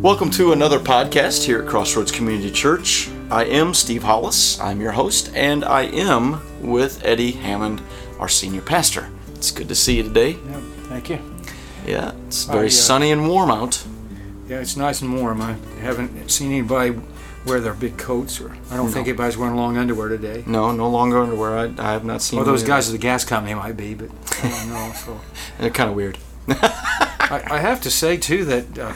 [0.00, 3.10] Welcome to another podcast here at Crossroads Community Church.
[3.30, 7.82] I am Steve Hollis, I'm your host, and I am with Eddie Hammond,
[8.18, 9.10] our senior pastor.
[9.34, 10.38] It's good to see you today.
[10.48, 11.18] Yeah, thank you.
[11.86, 13.84] Yeah, it's very I, uh, sunny and warm out.
[14.48, 15.42] Yeah, it's nice and warm.
[15.42, 16.98] I haven't seen anybody
[17.44, 20.44] wear their big coats, or I don't think anybody's wearing long underwear today.
[20.46, 21.58] No, no longer underwear.
[21.58, 24.08] I, I have not seen Well, those guys at the gas company might be, but
[24.42, 24.92] I don't know.
[24.94, 25.20] So.
[25.58, 26.16] They're kind of weird.
[26.48, 28.94] I, I have to say too that uh,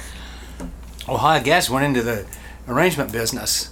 [1.09, 2.27] Ohio Gas went into the
[2.69, 3.71] arrangement business.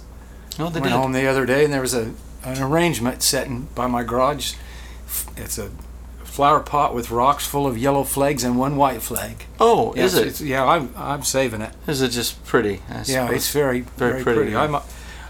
[0.59, 0.97] No, they went did.
[0.99, 2.13] home the other day, and there was a
[2.43, 4.53] an arrangement setting by my garage.
[5.37, 5.69] It's a
[6.23, 9.45] flower pot with rocks full of yellow flags and one white flag.
[9.59, 10.41] Oh, Yeah, is it?
[10.41, 11.71] yeah, I'm I'm saving it.
[11.87, 12.81] Is it just pretty?
[13.05, 14.51] Yeah, it's very Very very, pretty, pretty.
[14.51, 14.63] yeah.
[14.63, 14.83] I might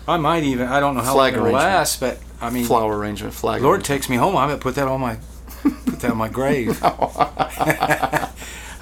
[0.08, 2.98] I might even I don't know how Flag long it'll last, but I mean, flower
[2.98, 3.62] arrangement, flag.
[3.62, 3.86] Lord arrangement.
[3.86, 4.36] takes me home.
[4.36, 5.18] I'm gonna put that on my
[5.86, 6.82] put that on my grave.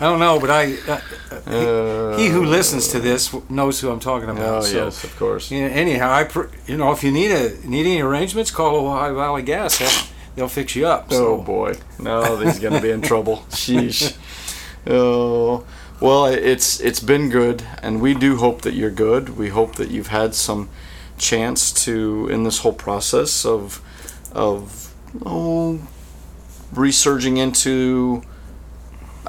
[0.02, 4.00] I don't know, but I uh, he, he who listens to this knows who I'm
[4.00, 4.58] talking about.
[4.58, 5.52] Oh so, yes, of course.
[5.52, 9.14] yeah, anyhow, I pr- you know if you need a need any arrangements, call Ohio
[9.14, 9.78] Valley Gas.
[9.78, 11.14] They'll, they'll fix you up.
[11.14, 11.36] So.
[11.36, 13.46] Oh boy, no, he's gonna be in trouble.
[13.52, 14.18] Sheesh.
[14.88, 15.68] Oh,
[16.00, 19.38] well, it's it's been good, and we do hope that you're good.
[19.38, 20.70] We hope that you've had some
[21.20, 23.84] chance to in this whole process of
[24.32, 25.80] of oh
[26.74, 28.24] resurging into.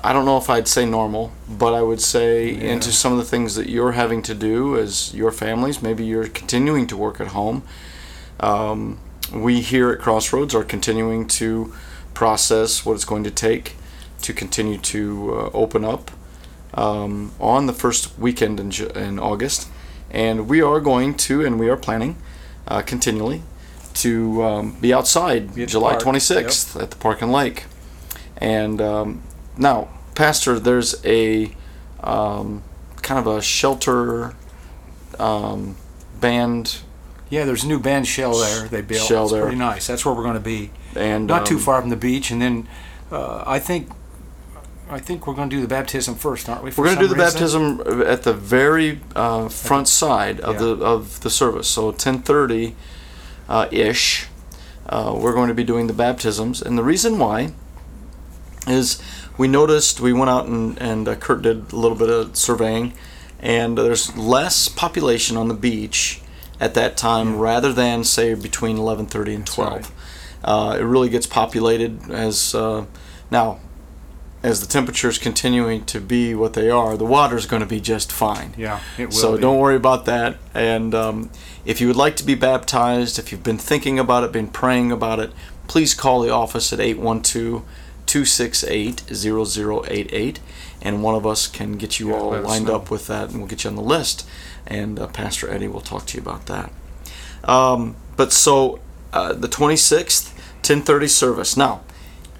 [0.04, 2.72] I don't know if I'd say normal, but I would say Yeah.
[2.72, 5.80] into some of the things that you're having to do as your families.
[5.80, 7.62] Maybe you're continuing to work at home.
[8.40, 8.98] Um,
[9.32, 11.72] we here at Crossroads are continuing to
[12.14, 13.76] process what it's going to take
[14.22, 16.10] to continue to uh, open up
[16.74, 19.68] um, on the first weekend in, in August.
[20.10, 22.16] And we are going to, and we are planning
[22.68, 23.42] uh, continually
[23.94, 27.64] to um, be outside Be July park, 26th at the Park and Lake.
[28.36, 29.22] And um,
[29.56, 31.54] now, Pastor, there's a
[32.02, 32.62] um,
[33.02, 34.34] kind of a shelter
[35.18, 35.76] um,
[36.20, 36.78] band
[37.30, 39.02] Yeah, there's a new band shell there they built.
[39.02, 39.42] Shell it's there.
[39.42, 39.86] pretty nice.
[39.86, 40.70] That's where we're going to be.
[40.96, 42.68] and Not too um, far from the beach, and then
[43.10, 43.88] uh, I think
[44.90, 46.70] I think we're going to do the baptism first, aren't we?
[46.76, 47.78] We're going to do the reason?
[47.78, 50.60] baptism at the very uh, front side of Yeah.
[50.60, 51.68] the of the service.
[51.68, 52.74] So 10:30
[53.48, 54.26] uh, ish,
[54.88, 57.52] uh, we're going to be doing the baptisms, and the reason why
[58.66, 59.02] is
[59.38, 62.92] we noticed we went out and and uh, Kurt did a little bit of surveying,
[63.40, 66.20] and there's less population on the beach
[66.60, 69.72] at that time rather than say between 11:30 and 12.
[69.72, 69.90] right.
[70.44, 72.84] Uh, it really gets populated as uh,
[73.30, 73.60] now
[74.42, 78.10] as the temperatures continuing to be what they are, the water's going to be just
[78.10, 78.52] fine.
[78.56, 79.12] Yeah, it will.
[79.12, 79.42] So be.
[79.42, 80.36] don't worry about that.
[80.52, 81.30] And um,
[81.64, 84.90] if you would like to be baptized, if you've been thinking about it, been praying
[84.90, 85.30] about it,
[85.68, 87.64] please call the office at 812
[88.06, 90.40] 268 0088
[90.82, 93.48] and one of us can get you Yeah, all lined up with that and we'll
[93.48, 94.26] get you on the list.
[94.66, 96.72] And uh, Pastor Eddie will talk to you about that.
[97.44, 98.80] Um, but so
[99.12, 100.32] uh, the 26th,
[100.62, 101.56] 10:30 service.
[101.56, 101.82] Now,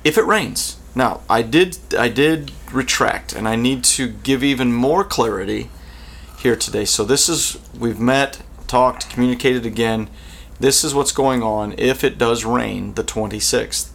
[0.05, 4.73] if it rains, now I did I did retract, and I need to give even
[4.73, 5.71] more clarity
[6.39, 6.85] here today.
[6.85, 10.09] So this is we've met, talked, communicated again.
[10.61, 11.75] This is what's going on.
[11.77, 13.91] If it does rain, the 26th,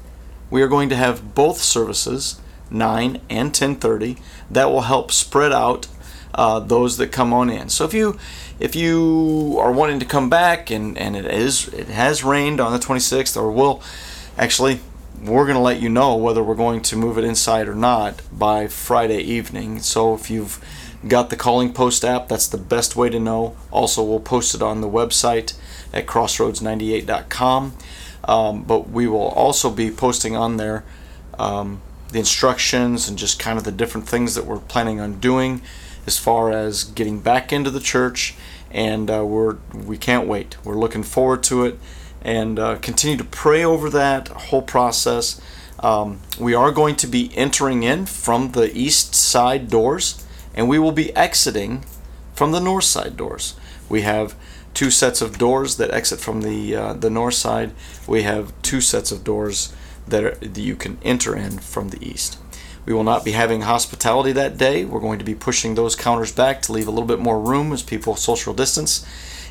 [0.49, 4.17] we are going to have both services, 9 and 10:30.
[4.49, 5.87] That will help spread out
[6.35, 7.69] uh, those that come on in.
[7.69, 8.17] So if you
[8.59, 12.71] if you are wanting to come back and, and it is it has rained on
[12.71, 13.81] the 26th, or will
[14.37, 14.79] actually
[15.21, 18.21] we're going to let you know whether we're going to move it inside or not
[18.31, 19.79] by Friday evening.
[19.79, 20.63] So if you've
[21.07, 23.55] got the calling post app, that's the best way to know.
[23.71, 25.57] Also, we'll post it on the website
[25.93, 27.73] at crossroads98.com.
[28.23, 30.83] Um, but we will also be posting on there
[31.39, 35.61] um, the instructions and just kind of the different things that we're planning on doing
[36.05, 38.35] as far as getting back into the church.
[38.71, 40.57] And uh, we're we can't wait.
[40.63, 41.79] We're looking forward to it,
[42.21, 45.39] and uh, continue to pray over that whole process.
[45.79, 50.79] Um, we are going to be entering in from the east side doors, and we
[50.79, 51.85] will be exiting
[52.33, 53.55] from the north side doors.
[53.87, 54.35] We have
[54.77, 57.71] two sets of doors that exit from the uh, the north side.
[58.05, 59.73] We have two sets of doors
[60.07, 62.37] that, are, that you can enter in from the east.
[62.85, 64.85] We will not be having hospitality that day.
[64.85, 67.73] We're going to be pushing those counters back to leave a little bit more room
[67.73, 69.03] as people social distance.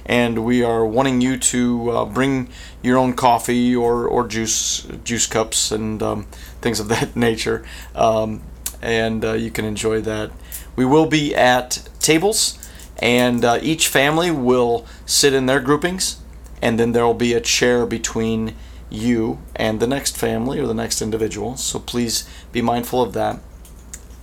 [0.06, 2.48] And we are wanting you to uh, bring
[2.80, 6.26] your own coffee or, or juice juice cups and um,
[6.60, 8.42] things of that nature, um,
[8.80, 10.30] and uh, you can enjoy that.
[10.76, 12.58] We will be at tables,
[12.98, 16.18] and uh, each family will sit in their groupings,
[16.62, 18.54] and then there will be a chair between
[18.88, 21.56] you and the next family or the next individual.
[21.56, 23.40] So please be mindful of that.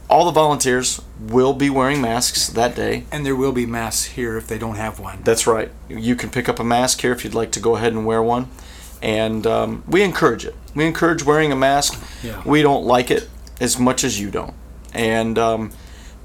[0.10, 3.04] all the volunteers will be wearing masks that day.
[3.12, 5.20] And there will be masks here if they don't have one.
[5.24, 5.72] That's right.
[5.90, 8.22] You can pick up a mask here if you'd like to go ahead and wear
[8.22, 8.48] one.
[9.02, 10.56] And um, we encourage it.
[10.76, 12.00] We encourage wearing a mask.
[12.24, 12.42] Yeah.
[12.46, 13.28] We don't like it
[13.60, 14.54] as much as you don't.
[14.94, 15.72] And um,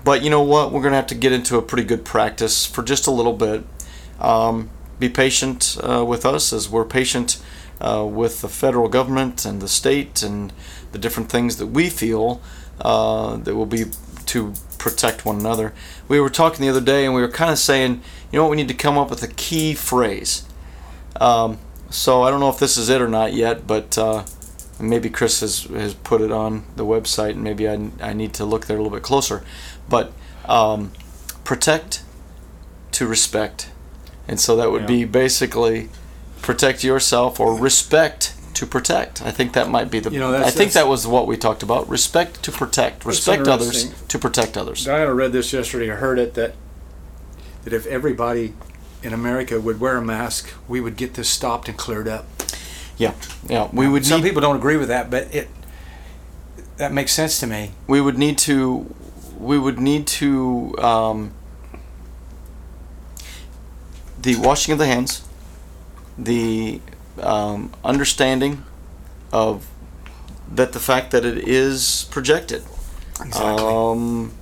[0.05, 0.73] but you know what?
[0.73, 3.65] We're gonna have to get into a pretty good practice for just a little bit.
[4.21, 7.41] Um, be patient uh, with us as we're patient
[7.81, 10.53] uh, with the federal government and the state and
[10.93, 12.41] the different things that we feel
[12.81, 13.87] uh, that will be
[14.27, 15.73] to protect one another.
[16.09, 18.50] We were talking the other day and we were kind of saying, you know what,
[18.50, 20.45] we need to come up with a key phrase.
[21.21, 21.59] Um,
[21.91, 24.25] so I don't know if this is it or not yet, but uh,
[24.81, 28.45] maybe Chris has, has put it on the website and maybe I, I need to
[28.45, 29.45] look there a little bit closer.
[29.88, 30.12] But
[30.44, 30.93] um,
[31.44, 32.02] protect
[32.93, 33.70] to respect.
[34.26, 35.88] And so that would be basically
[36.43, 39.23] protect yourself or respect to protect.
[39.23, 40.11] I think that might be the.
[40.11, 41.88] You know, I think that was what we talked about.
[41.88, 43.05] Respect to protect.
[43.05, 44.85] Respect others to protect others.
[44.85, 45.90] Diana read this yesterday.
[45.90, 46.55] I heard it that
[47.64, 48.55] that if everybody
[49.02, 52.26] in America would wear a mask, we would get this stopped and cleared up.
[52.96, 53.14] Yeah,
[53.49, 53.69] yeah.
[53.73, 55.49] We would Some need, people don't agree with that, but it
[56.79, 57.73] that makes sense to me.
[57.87, 58.94] we would need to
[59.38, 61.32] we would need to um,
[64.20, 65.26] the washing of the hands,
[66.17, 66.81] the
[67.23, 68.64] um, understanding
[69.32, 69.67] of
[70.50, 72.62] that the fact that it is projected.
[73.37, 74.32] Um,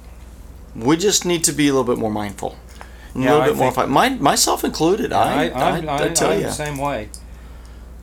[0.75, 2.57] we just need to be a little bit more mindful.
[3.15, 5.13] A Yeah, little I bit more, fi- my, myself included.
[5.13, 7.09] I, I, I, tell I'm you, the same way.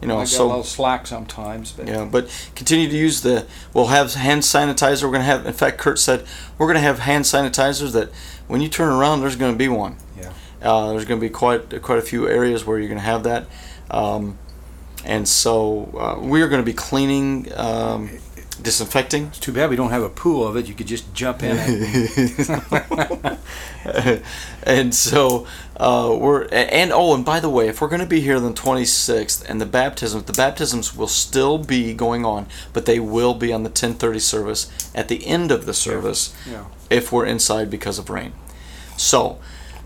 [0.03, 3.21] You know, I get so a little slack sometimes, but Yeah, but continue to use
[3.21, 3.47] the.
[3.73, 5.03] We'll have hand sanitizer.
[5.03, 5.45] We're gonna have.
[5.45, 6.25] In fact, Kurt said
[6.57, 8.09] we're gonna have hand sanitizers that
[8.47, 9.95] when you turn around, there's gonna be one.
[10.19, 10.33] Yeah.
[10.61, 13.45] Uh, there's gonna be quite quite a few areas where you're gonna have that,
[13.89, 14.37] um,
[15.05, 18.09] and so uh, we are gonna be cleaning, um,
[18.61, 19.27] disinfecting.
[19.27, 20.67] it's too bad we don't have a pool of it.
[20.67, 23.39] You could just jump in it.
[24.63, 25.45] and so
[25.77, 28.43] uh, we're and oh and by the way if we're going to be here on
[28.43, 33.33] the 26th and the baptisms the baptisms will still be going on but they will
[33.33, 36.65] be on the 1030 service at the end of the service Yeah.
[36.89, 38.33] if we're inside because of rain.
[38.95, 39.39] So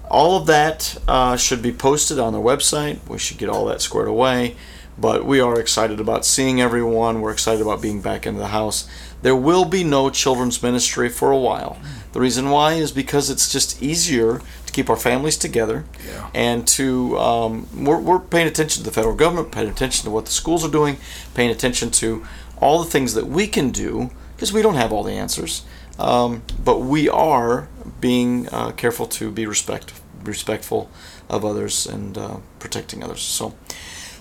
[0.10, 3.00] all of that uh, should be posted on their website.
[3.10, 4.56] We should get all that squared away
[5.00, 7.22] but we are excited about seeing everyone.
[7.22, 8.90] We're excited about being back into the house.
[9.22, 11.78] There will be no children's ministry for a while
[12.18, 16.32] the reason why is because it's just easier to keep our families together Yeah.
[16.34, 20.26] and to um, we're, we're paying attention to the federal government paying attention to what
[20.26, 20.98] the schools are doing
[21.36, 22.26] paying attention to
[22.60, 25.64] all the things that we can do because we don't have all the answers.
[26.00, 27.68] Um, but we are
[28.02, 29.94] being uh, careful to be respect
[30.24, 30.90] respectful
[31.30, 33.22] of others and uh, protecting others.
[33.22, 33.54] So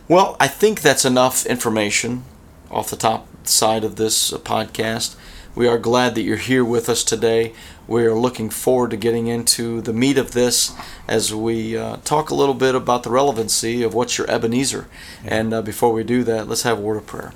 [0.06, 2.24] well i think that's enough information
[2.70, 5.16] off the top side of this uh, podcast
[5.56, 7.54] we are glad that you're here with us today.
[7.88, 10.74] We are looking forward to getting into the meat of this
[11.08, 14.86] as we uh, talk a little bit about the relevancy of what's your Ebenezer.
[15.24, 17.32] And uh, before we do that, let's have a word of prayer.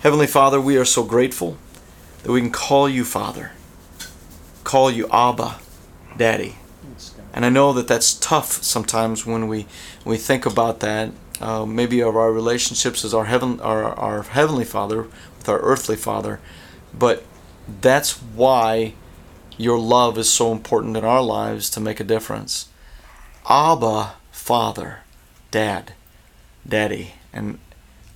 [0.00, 1.58] Heavenly Father, we are so grateful
[2.22, 3.52] that we can call you Father,
[4.64, 5.58] call you Abba,
[6.16, 6.56] Daddy.
[7.34, 9.66] And I know that that's tough sometimes when we
[10.04, 11.10] when we think about that.
[11.38, 15.96] Uh, maybe of our relationships as our heaven, our, our heavenly Father with our earthly
[15.96, 16.40] Father,
[16.98, 17.24] but
[17.80, 18.94] that's why
[19.56, 22.68] your love is so important in our lives to make a difference.
[23.48, 25.00] Abba, Father,
[25.50, 25.94] Dad,
[26.68, 27.58] Daddy, and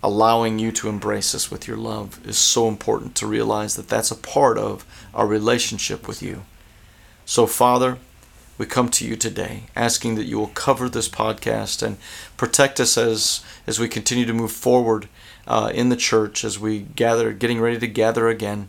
[0.03, 4.11] allowing you to embrace us with your love is so important to realize that that's
[4.11, 6.43] a part of our relationship with you.
[7.25, 7.99] So, Father,
[8.59, 11.97] we come to you today asking that you will cover this podcast and
[12.37, 15.09] protect us as as we continue to move forward
[15.47, 18.69] uh, in the church as we gather getting ready to gather again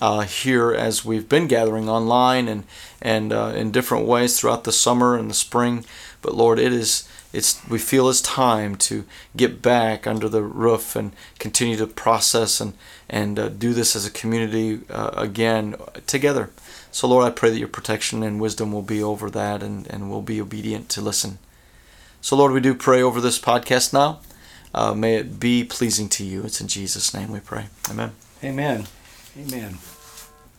[0.00, 2.64] uh, here as we've been gathering online and
[3.02, 5.84] and uh, in different ways throughout the summer and the spring
[6.22, 9.04] but lord it is it's we feel it's time to
[9.36, 12.74] get back under the roof and continue to process and
[13.08, 15.74] and uh, do this as a community uh, again
[16.06, 16.50] together
[16.92, 20.10] so, Lord, I pray that your protection and wisdom will be over that and, and
[20.10, 21.38] we'll be obedient to listen.
[22.20, 24.20] So, Lord, we do pray over this podcast now.
[24.74, 26.42] Uh, may it be pleasing to you.
[26.42, 27.66] It's in Jesus' name we pray.
[27.88, 28.12] Amen.
[28.42, 28.86] Amen.
[29.40, 29.78] Amen.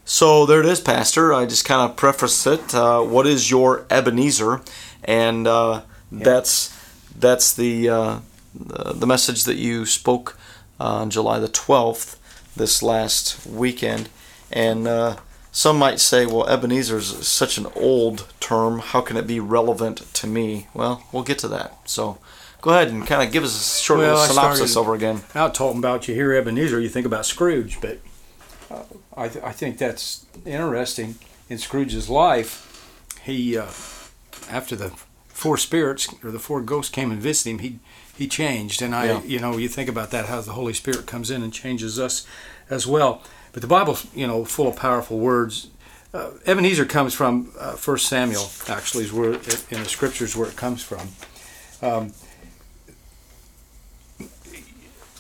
[0.06, 1.34] So, there it is, Pastor.
[1.34, 2.74] I just kind of preface it.
[2.74, 4.62] Uh, what is your Ebenezer?
[5.04, 6.78] And uh, that's
[7.18, 8.20] that's the, uh,
[8.56, 10.38] the the message that you spoke
[10.80, 12.18] on July the 12th,
[12.56, 14.10] this last weekend.
[14.52, 15.18] And uh,
[15.52, 18.80] some might say, well, Ebenezer is such an old term.
[18.80, 20.68] How can it be relevant to me?
[20.74, 21.78] Well, we'll get to that.
[21.88, 22.18] So
[22.62, 25.22] go ahead and kind of give us a short Well, little synopsis over again.
[25.36, 28.00] Out talking about you hear Ebenezer, you think about Scrooge, but
[28.72, 28.84] uh,
[29.18, 31.16] I, th- I think that's interesting
[31.50, 32.68] in Scrooge's life.
[33.24, 33.66] He, uh,
[34.50, 34.90] after the
[35.28, 37.80] four spirits or the four ghosts came and visited him, he
[38.18, 38.82] he changed.
[38.82, 39.22] And I, Yeah.
[39.24, 42.26] you know, you think about that, how the Holy Spirit comes in and changes us
[42.70, 43.22] as well.
[43.54, 45.68] But the Bible's, you know, full of powerful words.
[46.14, 50.48] Uh, Ebenezer comes from uh, First Samuel, actually, is where it, in the scriptures where
[50.50, 51.08] it comes from.
[51.82, 52.12] Um,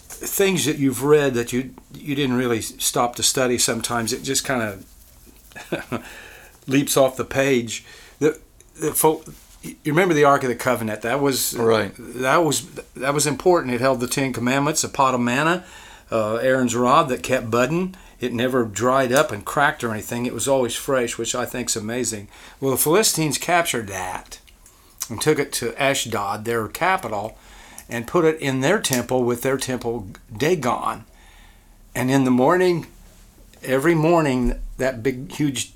[0.09, 3.57] things that you've read that you you didn't really stop to study.
[3.57, 6.03] Sometimes it just kind of
[6.67, 7.85] leaps off the page.
[8.19, 8.39] The,
[8.79, 9.25] the folk,
[9.63, 11.01] you remember the Ark of the Covenant?
[11.01, 11.93] That was Right.
[11.97, 13.73] That was that was important.
[13.73, 15.63] It held the Ten Commandments, a pot of manna,
[16.11, 17.95] uh, Aaron's rod that kept budding.
[18.19, 20.25] It never dried up and cracked or anything.
[20.25, 22.27] It was always fresh, which I think is amazing.
[22.59, 24.39] Well, the Philistines captured that
[25.09, 27.37] and took it to Ashdod, their capital,
[27.89, 31.05] and put it in their temple with their temple Dagon.
[31.93, 32.87] And in the morning,
[33.63, 35.73] every morning, that big, huge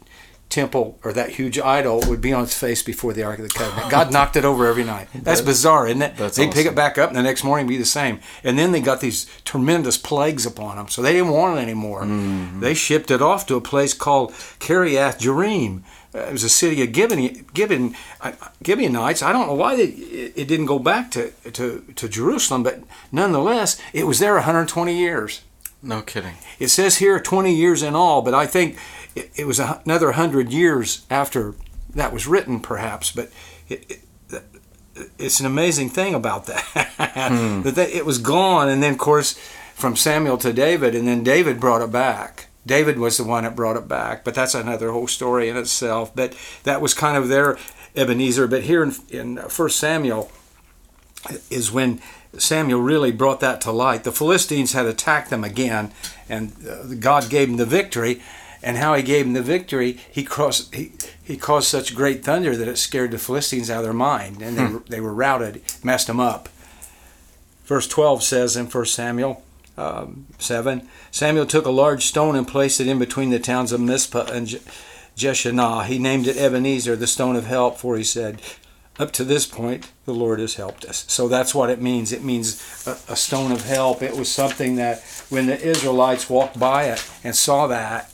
[0.49, 3.53] temple or that huge idol would be on its face before the Ark of the
[3.53, 3.91] Covenant.
[3.91, 5.07] God knocked it over every night.
[5.13, 6.15] That's bizarre, isn't it?
[6.15, 6.73] That's They'd pick awesome.
[6.73, 8.19] it back up, and the next morning be the same.
[8.43, 12.03] And then they got these tremendous plagues upon them, so they didn't want it anymore.
[12.03, 12.61] Mm-hmm.
[12.61, 15.83] They shipped it off to a place called Kiriath Jearim.
[16.13, 18.31] Uh, it was a city of Gibeon, Gibeon, uh,
[18.65, 19.21] Gibeonites.
[19.21, 22.81] I don't know why they, it it didn't go back to, to, to Jerusalem, but
[23.11, 25.41] nonetheless, it was there 120 years.
[25.85, 26.33] No kidding.
[26.59, 28.77] It says here 20 years in all, but I think
[29.13, 31.53] it, it was a, another 100 years after
[31.93, 33.11] that was written, perhaps.
[33.11, 33.29] But
[33.69, 34.43] it, it,
[35.19, 36.91] it's an amazing thing about that.
[37.15, 37.61] Hmm.
[37.61, 39.37] that they, it was gone, and then, of course,
[39.73, 42.47] from Samuel to David, and then David brought it back.
[42.65, 46.13] David was the one that brought it back, but that's another whole story in itself.
[46.13, 47.57] But that was kind of their
[47.95, 48.47] Ebenezer.
[48.47, 50.31] But here in, in 1 Samuel
[51.49, 52.01] is when
[52.37, 54.03] Samuel really brought that to light.
[54.03, 55.91] The Philistines had attacked them again,
[56.29, 58.21] and uh, God gave them the victory.
[58.63, 60.91] And how He gave them the victory, He caused He,
[61.23, 64.57] he caused such great thunder that it scared the Philistines out of their mind, and
[64.57, 66.49] they were, they were routed, messed them up.
[67.65, 69.43] Verse twelve says in 1 Samuel
[69.77, 73.81] um, seven, Samuel took a large stone and placed it in between the towns of
[73.81, 74.61] Mizpah and Je-
[75.17, 75.85] Jeshanah.
[75.85, 78.41] He named it Ebenezer, the stone of help, for he said,
[78.97, 81.05] up to this point, the Lord has helped us.
[81.07, 82.11] So that's what it means.
[82.11, 84.01] It means a, a stone of help.
[84.01, 88.11] It was something that when the Israelites walked by it and saw that,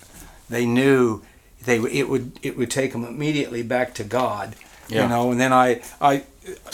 [0.49, 1.21] they knew
[1.65, 4.55] they it would it would take them immediately back to God.
[4.87, 5.03] Yeah.
[5.03, 6.23] You know, and then I I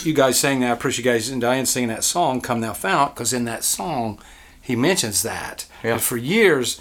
[0.03, 0.69] you guys sang that.
[0.69, 3.63] I appreciate you guys and Diane singing that song, "Come Thou Fount," because in that
[3.63, 4.19] song
[4.61, 5.65] he mentions that.
[5.83, 5.93] Yeah.
[5.93, 6.79] But for years,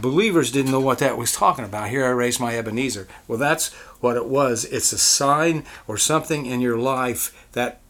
[0.00, 1.90] believers didn't know what that was talking about.
[1.90, 3.08] Here I raise my Ebenezer.
[3.26, 4.64] Well, that's what it was.
[4.64, 7.80] It's a sign or something in your life that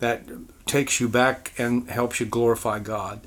[0.00, 0.22] that
[0.66, 3.20] takes you back and helps you glorify God.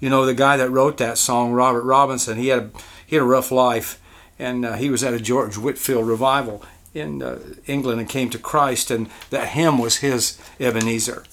[0.00, 2.70] You know, the guy that wrote that song, Robert Robinson, he had a,
[3.06, 4.00] he had a rough life,
[4.38, 8.38] and uh, he was at a George Whitefield revival in uh, England and came to
[8.38, 11.24] Christ, and that hymn was his Ebenezer.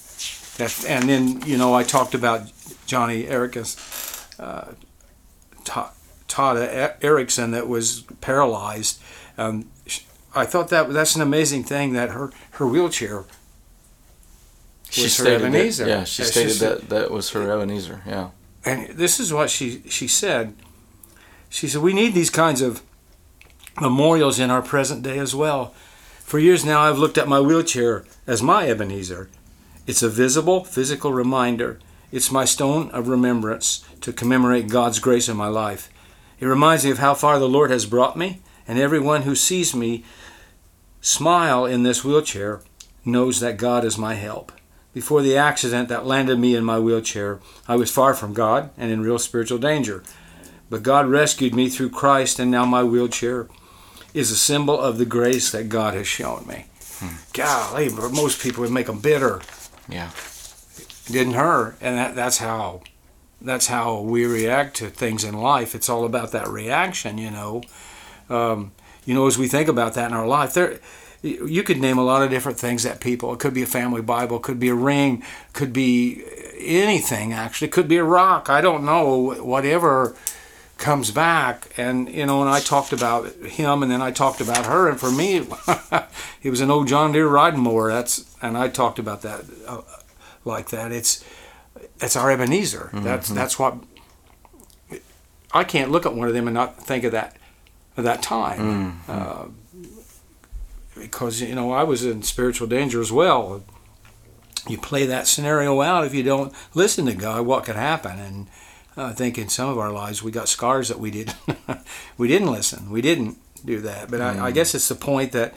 [0.58, 2.46] That, and then you know I talked about
[2.86, 3.76] Joni Eareckson,
[4.38, 4.72] uh,
[6.30, 9.00] Ta- Tada Eareckson that was paralyzed.
[9.36, 9.70] Um,
[10.34, 13.24] I thought that that's an amazing thing that her her wheelchair
[14.90, 15.86] She was her stated that- Ebenezer.
[15.88, 18.02] yeah, she stated that that was her Ebenezer.
[18.06, 18.28] Yeah.
[18.64, 20.54] and this is what she she said.
[21.48, 22.82] She said we need these kinds of
[23.80, 25.74] memorials in our present day as well.
[26.20, 29.28] For years now, I've looked at my wheelchair as my Ebenezer.
[29.86, 31.80] It's a visible, physical reminder.
[32.12, 35.89] It's my stone of remembrance to commemorate God's grace in my life.
[36.40, 39.74] It reminds me of how far the Lord has brought me, and everyone who sees
[39.74, 40.04] me
[41.02, 42.62] smile in this wheelchair
[43.04, 44.50] knows that God is my help.
[44.92, 48.90] Before the accident that landed me in my wheelchair, I was far from God and
[48.90, 50.02] in real spiritual danger.
[50.68, 53.48] But God rescued me through Christ, and now my wheelchair
[54.14, 56.66] is a symbol of the grace that God has shown me.
[56.98, 57.16] Hmm.
[57.32, 59.42] Golly, but most people would make them bitter.
[59.88, 60.10] Yeah.
[61.06, 62.82] Didn't her, and that, that's how
[63.40, 65.74] that's how we react to things in life.
[65.74, 67.62] It's all about that reaction, you know.
[68.28, 68.72] Um,
[69.04, 70.78] you know, as we think about that in our life, there
[71.22, 73.32] you could name a lot of different things that people.
[73.32, 76.24] It could be a family Bible, could be a ring, could be
[76.58, 77.32] anything.
[77.32, 78.48] Actually, could be a rock.
[78.48, 79.34] I don't know.
[79.34, 80.16] Whatever
[80.78, 84.66] comes back, and you know, and I talked about him, and then I talked about
[84.66, 85.46] her, and for me,
[86.42, 87.92] it was an old John Deere riding mower.
[87.92, 89.82] That's and I talked about that uh,
[90.44, 90.90] like that.
[90.90, 91.22] It's
[92.00, 92.90] it's our Ebenezer.
[92.92, 93.76] That's that's what
[95.52, 97.36] I can't look at one of them and not think of that
[97.96, 99.00] of that time.
[99.08, 99.44] Uh,
[100.96, 103.62] because you know I was in spiritual danger as well.
[104.68, 108.18] You play that scenario out if you don't listen to God, what could happen?
[108.18, 108.46] And
[108.96, 111.36] I think in some of our lives we got scars that we didn't
[112.18, 112.90] we didn't listen.
[112.90, 114.10] We didn't do that.
[114.10, 115.54] But I, I guess it's the point that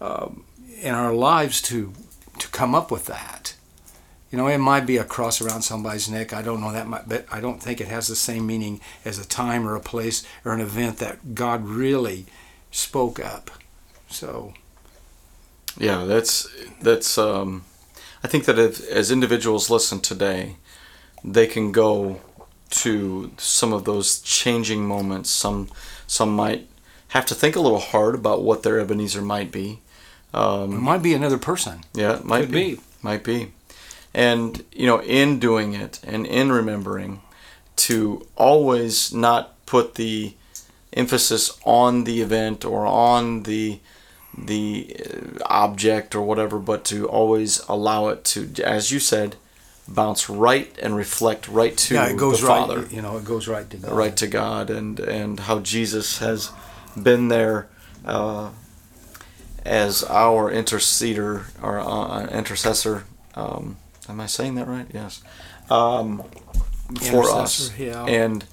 [0.00, 0.44] um,
[0.80, 1.92] in our lives to
[2.38, 3.55] to come up with that.
[4.30, 6.32] You know, it might be a cross around somebody's neck.
[6.32, 9.18] I don't know that much, but I don't think it has the same meaning as
[9.18, 12.26] a time or a place or an event that God really
[12.72, 13.50] spoke up.
[14.08, 14.54] So,
[15.78, 16.48] yeah, that's
[16.80, 17.16] that's.
[17.18, 17.64] Um,
[18.24, 20.56] I think that if, as individuals listen today,
[21.22, 22.20] they can go
[22.68, 25.30] to some of those changing moments.
[25.30, 25.68] Some
[26.06, 26.68] some might
[27.08, 29.80] have to think a little hard about what their Ebenezer might be.
[30.34, 31.84] Um, it might be another person.
[31.94, 32.74] Yeah, it might Could be.
[32.74, 32.80] be.
[33.02, 33.52] Might be.
[34.16, 37.20] And you know, in doing it and in remembering,
[37.76, 40.34] to always not put the
[40.94, 43.78] emphasis on the event or on the
[44.36, 49.36] the uh, object or whatever, but to always allow it to, as you said,
[49.88, 53.46] bounce right and reflect right to yeah, it goes the right, You know, it goes
[53.48, 53.92] right to God.
[53.92, 56.50] Right to God, and and how Jesus has
[57.00, 57.68] been there
[58.04, 58.50] uh,
[59.64, 63.04] as our interceder or uh, intercessor.
[63.34, 63.76] Um,
[64.08, 64.86] am I saying that right?
[64.92, 65.22] Yes.
[65.70, 66.22] Um,
[67.00, 68.04] for us, yeah.
[68.04, 68.44] and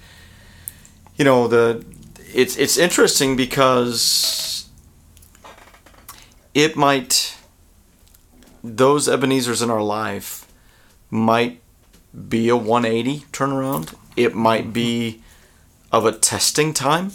[1.16, 1.84] you know the
[2.34, 4.68] it's it's interesting because
[6.52, 7.36] it might
[8.64, 10.50] those Ebenezer's in our life
[11.10, 11.60] might
[12.28, 13.94] be a 180 turnaround.
[14.16, 15.22] It might be
[15.92, 17.12] of a testing time.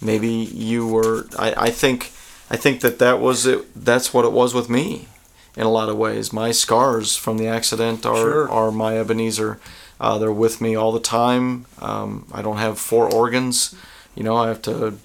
[0.00, 1.26] Maybe you were.
[1.38, 2.12] I, I think.
[2.52, 3.72] I think that that was it.
[3.76, 5.06] That's what it was with me,
[5.56, 6.32] in a lot of ways.
[6.32, 8.50] My scars from the accident are sure.
[8.50, 9.58] are my Ebenezer.
[9.98, 11.66] Uh, they're with me all the time.
[11.78, 13.74] Um, I don't have four organs.
[14.14, 14.98] You know, I have to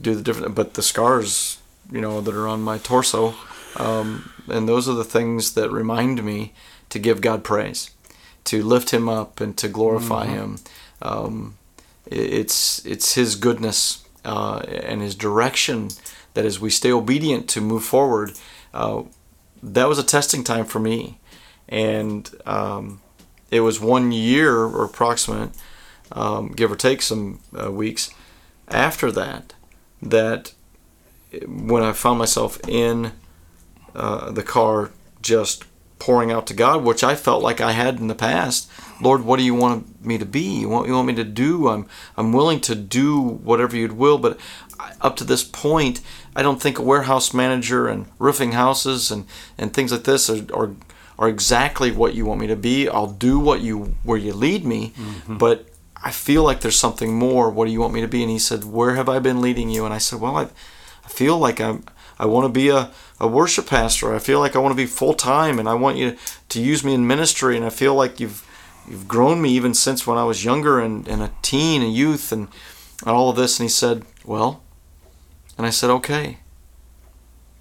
[0.00, 0.54] do the different.
[0.54, 1.58] But the scars
[1.90, 3.34] you know that are on my torso
[3.76, 6.52] um, and those are the things that remind me
[6.88, 7.90] to give god praise
[8.44, 10.34] to lift him up and to glorify mm-hmm.
[10.34, 10.58] him
[11.02, 11.58] um,
[12.06, 15.88] it's it's his goodness uh, and his direction
[16.34, 18.32] that as we stay obedient to move forward
[18.74, 19.02] uh,
[19.62, 21.18] that was a testing time for me.
[21.68, 23.00] And um,
[23.50, 25.50] it was one year or approximate
[26.12, 28.10] um, give or take some uh, weeks
[28.68, 29.54] after that
[30.02, 30.52] that
[31.46, 33.12] when I found myself in
[33.94, 34.90] uh, the car
[35.22, 35.64] just
[35.98, 38.70] pouring out to God, which I felt like I had in the past.
[39.00, 40.64] Lord, what do you want me to be?
[40.66, 41.68] What you want me to do?
[41.68, 44.38] I'm I'm willing to do whatever you'd will, but
[45.00, 46.00] up to this point,
[46.34, 50.44] I don't think a warehouse manager and roofing houses and, and things like this are,
[50.54, 50.70] are
[51.18, 52.88] are exactly what you want me to be.
[52.88, 55.38] I'll do what you where you lead me, mm-hmm.
[55.38, 55.68] but
[56.02, 57.50] I feel like there's something more.
[57.50, 58.22] What do you want me to be?
[58.22, 59.84] And he said, Where have I been leading you?
[59.84, 60.52] And I said, Well, I've
[61.04, 61.84] I feel like I'm
[62.18, 64.14] I want to be a, a worship pastor.
[64.14, 66.16] I feel like I want to be full time and I want you
[66.48, 68.42] to use me in ministry and I feel like you've
[68.88, 72.32] you've grown me even since when I was younger and, and a teen, a youth
[72.32, 72.48] and,
[73.02, 74.62] and all of this and he said, Well
[75.58, 76.38] and I said, Okay.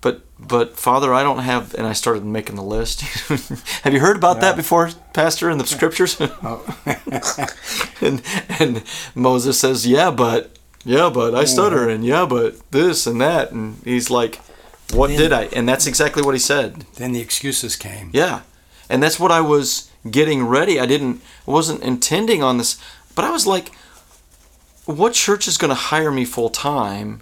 [0.02, 3.02] But but Father, I don't have and I started making the list.
[3.84, 4.42] have you heard about yeah.
[4.42, 6.16] that before, Pastor, in the scriptures?
[6.20, 6.64] oh.
[8.02, 8.22] and
[8.60, 8.84] and
[9.16, 13.82] Moses says, Yeah, but yeah, but I stutter, and yeah, but this and that, and
[13.84, 14.40] he's like,
[14.94, 15.46] what then, did I?
[15.46, 16.86] And that's exactly what he said.
[16.96, 18.12] Then the excuses came.
[18.14, 18.42] Yeah,
[18.90, 20.80] and that's what I was getting ready.
[20.80, 22.80] I didn't, I wasn't intending on this,
[23.16, 23.72] but I was like,
[24.86, 27.22] what church is going to hire me full time?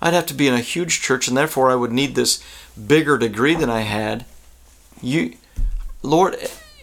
[0.00, 2.42] I'd have to be in a huge church, and therefore I would need this
[2.86, 4.24] bigger degree than I had.
[5.02, 5.34] You,
[6.02, 6.36] Lord,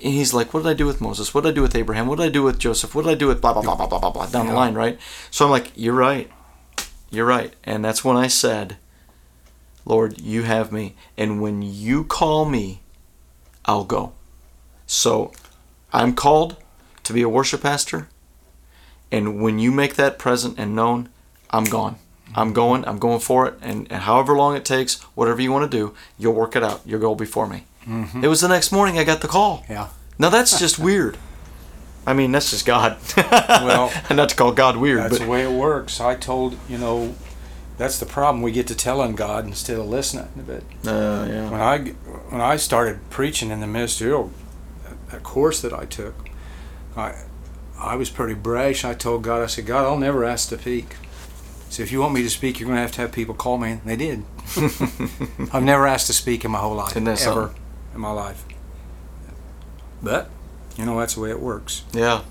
[0.03, 1.33] and he's like, what did I do with Moses?
[1.33, 2.07] What did I do with Abraham?
[2.07, 2.93] What did I do with Joseph?
[2.93, 4.51] What did I do with blah, blah, blah, blah, blah, blah, blah, down yeah.
[4.51, 4.99] the line, right?
[5.31, 6.29] So I'm like, you're right.
[7.09, 7.53] You're right.
[7.63, 8.77] And that's when I said,
[9.85, 10.95] Lord, you have me.
[11.17, 12.81] And when you call me,
[13.65, 14.13] I'll go.
[14.85, 15.31] So
[15.91, 16.57] I'm called
[17.03, 18.07] to be a worship pastor.
[19.11, 21.09] And when you make that present and known,
[21.49, 21.95] I'm gone.
[22.35, 22.85] I'm going.
[22.85, 23.55] I'm going for it.
[23.61, 26.81] And, and however long it takes, whatever you want to do, you'll work it out.
[26.85, 27.63] You'll go before me.
[27.87, 28.23] Mm-hmm.
[28.23, 29.65] It was the next morning I got the call.
[29.69, 29.89] Yeah.
[30.19, 31.17] Now that's just weird.
[32.05, 32.97] I mean, that's just God.
[33.17, 35.99] well, not to call God weird, that's but the way it works.
[35.99, 37.15] I told you know,
[37.77, 38.41] that's the problem.
[38.41, 40.29] We get to telling God instead of listening.
[40.35, 41.49] But uh, yeah.
[41.49, 41.79] when I
[42.29, 44.31] when I started preaching in the ministerial
[45.11, 46.29] that course that I took,
[46.95, 47.23] I
[47.79, 48.83] I was pretty brash.
[48.83, 50.95] I told God, I said, God, I'll never ask to speak.
[51.69, 53.57] So if you want me to speak, you're going to have to have people call
[53.57, 53.71] me.
[53.71, 54.23] And they did.
[55.53, 56.93] I've never asked to speak in my whole life.
[56.95, 57.17] ever.
[57.17, 57.61] Something?
[57.97, 58.45] In my life.
[60.01, 60.29] But,
[60.77, 61.83] you know, that's the way it works.
[61.91, 62.21] Yeah.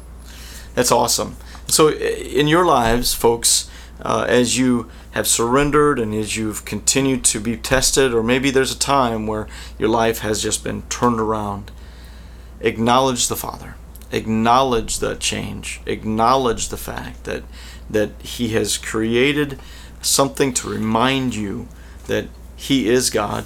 [0.74, 1.36] That's awesome.
[1.66, 3.68] So, in your lives, folks,
[4.00, 8.72] uh, as you have surrendered and as you've continued to be tested, or maybe there's
[8.72, 9.48] a time where
[9.78, 11.72] your life has just been turned around,
[12.60, 13.74] acknowledge the Father.
[14.12, 17.42] acknowledge the change, acknowledge the fact that
[17.90, 19.58] that He has created
[20.00, 21.66] something to remind you
[22.06, 23.44] that He is God,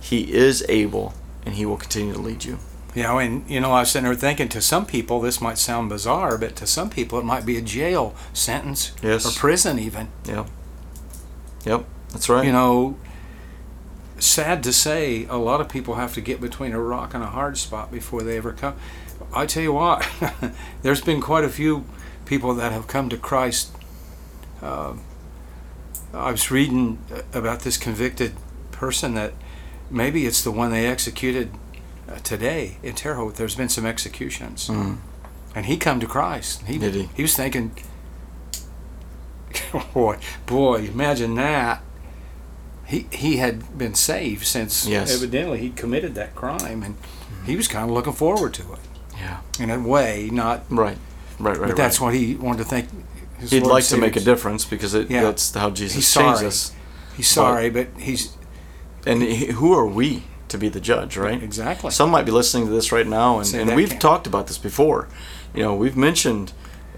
[0.00, 2.58] He is able, and He will continue to lead you.
[2.94, 5.56] You know, and you know, I was sitting there thinking to some people this might
[5.58, 9.24] sound bizarre, but to some people it might be a jail sentence Yes.
[9.26, 10.08] or prison even.
[10.26, 10.46] Yep.
[11.64, 11.84] Yep.
[12.10, 12.44] That's right.
[12.44, 12.96] You know,
[14.18, 17.28] sad to say, a lot of people have to get between a rock and a
[17.28, 18.74] hard spot before they ever come.
[19.34, 20.06] I tell you what,
[20.82, 21.84] there's been quite a few
[22.26, 23.70] people that have come to Christ.
[24.60, 24.94] Uh,
[26.12, 26.98] I was reading
[27.32, 28.34] about this convicted
[28.70, 29.32] person that
[29.92, 31.50] maybe it's the one they executed
[32.08, 33.36] uh, today in Terre Haute.
[33.36, 34.96] There's been some executions, Mm.
[35.54, 36.62] and he come to Christ.
[36.66, 37.08] He Did he?
[37.14, 37.70] He was thinking,
[39.94, 41.82] boy, boy, imagine that.
[42.86, 45.14] He he had been saved since Yes.
[45.14, 46.96] evidently he committed that crime, and
[47.46, 48.78] he was kind of looking forward to it
[49.18, 49.38] Yeah.
[49.60, 50.28] in a way.
[50.32, 50.98] Not, Right.
[51.38, 51.56] Right.
[51.58, 51.68] Right.
[51.68, 52.06] but that's right.
[52.06, 52.88] what he wanted to think.
[53.40, 55.22] He'd Lord like to make a difference because it, Yeah.
[55.22, 56.46] that's how Jesus changed sorry.
[56.46, 56.72] us.
[57.16, 58.30] He's sorry, but he's
[59.06, 61.42] And who are we to be the judge, right?
[61.42, 61.90] exactly.
[61.90, 64.58] Some might be listening to this right now, and, and we've can't- talked about this
[64.58, 65.08] before.
[65.54, 66.52] You know, we've mentioned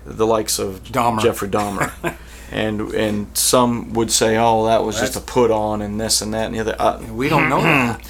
[0.04, 1.20] the likes of Dahmer.
[1.22, 2.16] Jeffrey Dahmer,
[2.52, 6.34] and and some would say, "Oh, that was just a put on," and this and
[6.34, 6.76] that and the other.
[6.78, 8.00] Uh, we don't know that.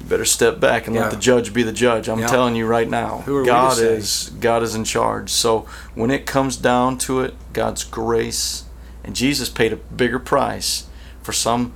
[0.00, 1.02] you better step back and Yeah.
[1.02, 2.08] let the judge be the judge.
[2.08, 2.26] I'm Yeah.
[2.26, 5.30] telling you right now, Who are God is God is in charge.
[5.30, 5.64] So
[5.94, 8.64] when it comes down to it, God's grace
[9.04, 10.84] and Jesus paid a bigger price
[11.22, 11.72] for some.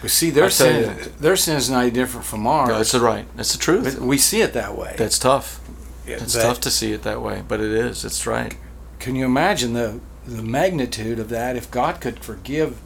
[0.00, 2.68] But see, their sin, their sin is not any different from ours.
[2.68, 3.26] That's the right.
[3.36, 3.98] That's the truth.
[3.98, 4.94] But we see it that way.
[4.96, 5.60] That's tough.
[6.06, 8.04] Yeah, It's that- tough to see it that way, but it is.
[8.04, 8.56] It's right.
[8.98, 11.56] Can you imagine the the magnitude of that?
[11.56, 12.78] If God could forgive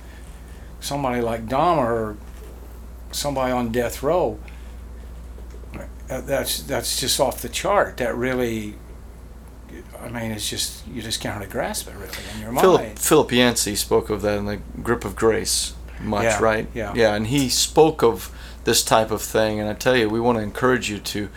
[0.80, 2.16] somebody like Dahmer or
[3.10, 4.38] somebody on death row,
[6.10, 7.96] uh, that's that's just off the chart.
[7.98, 8.74] That really,
[10.00, 12.98] I mean, it's just you just can't really grasp it really in your Philip mind.
[12.98, 16.66] Philip Yancey spoke of that in the grip of grace much, Yeah, right?
[16.74, 16.92] yeah.
[16.94, 18.30] Yeah, and he spoke of
[18.64, 21.28] this type of thing, and I tell you, we want to encourage you to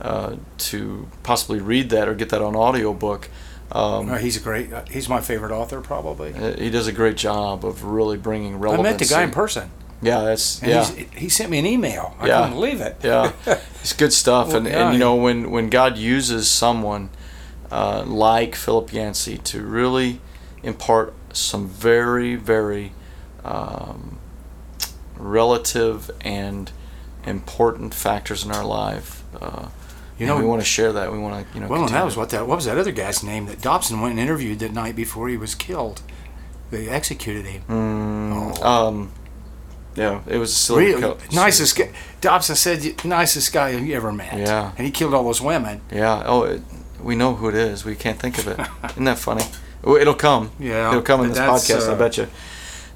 [0.00, 3.28] uh, to possibly read that or get that on audiobook.
[3.70, 4.72] Um, Uh, he's a great.
[4.72, 6.34] Uh, he's my favorite author, probably.
[6.34, 8.90] uh, he does a great job of really bringing I relevancy.
[8.90, 9.70] met the guy in person,
[10.02, 10.84] Yeah, that's and yeah.
[10.84, 12.16] he's, he sent me an email.
[12.20, 12.38] I Yeah.
[12.40, 12.96] couldn't believe it.
[13.04, 13.30] yeah,
[13.80, 14.48] it's good stuff.
[14.48, 17.10] Well, and, yeah, and you know when when God uses someone
[17.70, 20.20] uh, like Philip Yancey to really
[20.64, 22.92] impart some very very
[23.44, 24.18] um,
[25.18, 26.70] relative and
[27.24, 29.22] important factors in our life.
[29.40, 29.68] Uh,
[30.18, 31.10] You know, we want to share that.
[31.12, 31.68] We want to, you know.
[31.68, 32.46] Well, and that was what that.
[32.46, 35.36] What was that other guy's name that Dobson went and interviewed that night before he
[35.36, 36.02] was killed?
[36.70, 37.62] They executed him.
[37.68, 38.88] Mm, Oh.
[38.88, 39.12] Um,
[39.96, 40.86] yeah, it was a silly.
[40.86, 41.90] Really co- nicest guy.
[42.20, 44.38] Dobson said nicest guy you ever met.
[44.38, 44.72] Yeah.
[44.76, 45.80] and he killed all those women.
[45.90, 46.22] Yeah.
[46.24, 46.62] Oh, it,
[47.02, 47.84] we know who it is.
[47.84, 48.58] We can't think of it.
[48.92, 49.44] Isn't that funny?
[49.84, 50.50] It'll come.
[50.60, 51.88] Yeah, It'll come in this podcast.
[51.88, 52.28] I uh, bet you.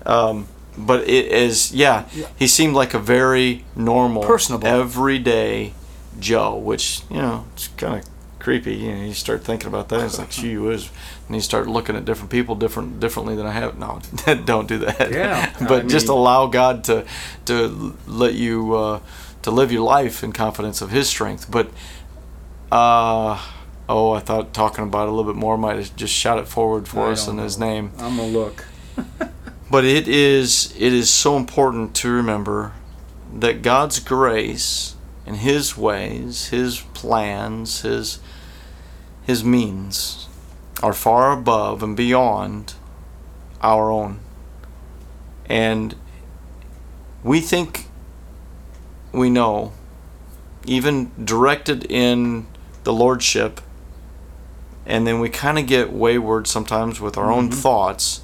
[0.07, 1.73] Um, but it is.
[1.73, 2.27] Yeah, Yeah.
[2.37, 4.67] He seemed like a very normal, Personable.
[4.67, 5.73] everyday
[6.21, 8.75] Joe, which you know, it's kind of creepy.
[8.75, 10.01] You know, you start thinking about that.
[10.05, 10.91] It's like, gee whiz.
[11.27, 13.79] And you start looking at different people different differently than I have.
[13.79, 14.01] No,
[14.45, 15.11] don't do that.
[15.11, 17.05] Yeah, but I just allow God to
[17.47, 19.01] to let you uh,
[19.43, 21.51] to live your life in confidence of His strength.
[21.51, 21.69] But
[22.71, 23.41] uh,
[23.89, 26.47] oh, I thought talking about it a little bit more might have just shot it
[26.49, 27.93] forward for I us in don't His name.
[27.99, 28.65] I'm gonna look.
[29.71, 32.73] But it is it is so important to remember
[33.35, 34.95] that God's grace
[35.27, 38.21] and His ways, His plans, His
[39.25, 40.29] His means
[40.83, 42.75] are far above and beyond
[43.61, 44.21] our own.
[45.47, 45.97] And
[47.25, 47.87] we think
[49.13, 49.73] we know,
[50.65, 52.47] even directed in
[52.85, 53.61] the Lordship,
[54.85, 57.55] and then we kind of get wayward sometimes with our own Mhm.
[57.55, 58.21] thoughts.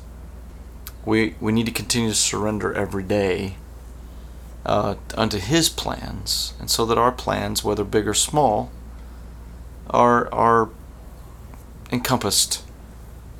[1.04, 3.56] We, we need to continue to surrender every day
[4.64, 8.70] uh, unto His plans, and so that our plans, whether big or small,
[9.90, 10.68] are are
[11.90, 12.62] encompassed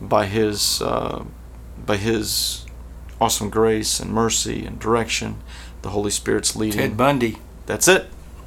[0.00, 1.24] by His uh,
[1.86, 2.66] by His
[3.20, 5.36] awesome grace and mercy and direction,
[5.82, 6.80] the Holy Spirit's leading.
[6.80, 7.38] Ted Bundy.
[7.66, 8.06] That's it.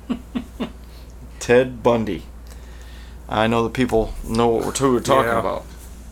[1.40, 2.24] Ted Bundy.
[3.30, 5.40] I know the people know what we're, we're talking Yeah.
[5.40, 5.66] about,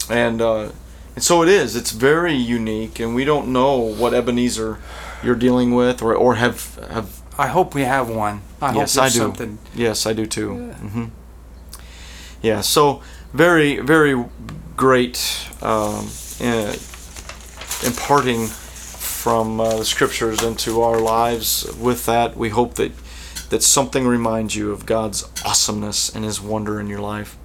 [0.09, 0.69] and uh,
[1.15, 1.75] and so it is.
[1.75, 4.79] It's very unique, and we don't know what Ebenezer
[5.23, 7.21] you're dealing with, or or have have.
[7.37, 8.41] I hope we have one.
[8.61, 9.17] I Yes, hope I do.
[9.19, 9.57] something.
[9.75, 10.49] Yes, I do too.
[10.55, 11.05] hmm
[12.41, 12.61] Yeah.
[12.61, 13.01] So
[13.33, 14.23] very very
[14.77, 15.17] great
[15.61, 16.07] um,
[16.41, 16.75] uh,
[17.85, 21.65] imparting from uh, the scriptures into our lives.
[21.79, 22.91] With that, we hope that
[23.49, 27.37] that something reminds you of God's awesomeness and His wonder in your life.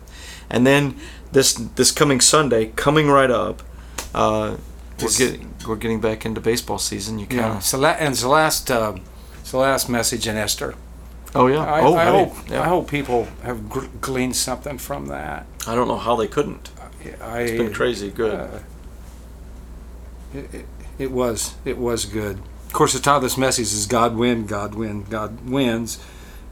[0.50, 0.96] And then
[1.32, 3.62] this this coming Sunday, coming right up,
[4.14, 4.56] uh,
[5.02, 7.18] we're getting we're getting back into baseball season.
[7.18, 7.58] You kind Yeah.
[7.60, 8.94] So la- and it's the last, uh,
[9.40, 10.74] it's the last message in Esther.
[11.34, 12.62] oh yeah I, oh I hey, hope yeah.
[12.62, 15.46] I hope people have gr- gleaned something from that.
[15.66, 16.70] I don't know how they couldn't.
[17.22, 18.34] I, It's been crazy good.
[18.34, 18.58] Uh,
[20.34, 20.66] it, it,
[20.98, 22.38] it was it was good.
[22.66, 25.98] Of course, the title of this message is "God win, God win, God wins,"